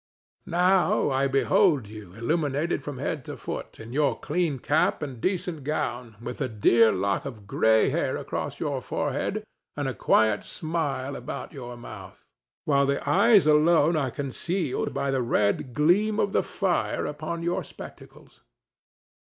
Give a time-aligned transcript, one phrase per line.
[0.47, 5.63] Now I behold you illuminated from head to foot, in your clean cap and decent
[5.63, 9.43] gown, with the dear lock of gray hair across your forehead
[9.77, 12.25] and a quiet smile about your mouth,
[12.65, 17.63] while the eyes alone are concealed by the red gleam of the fire upon your
[17.63, 18.39] spectacles.